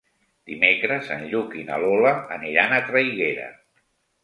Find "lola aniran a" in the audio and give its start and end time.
1.85-2.83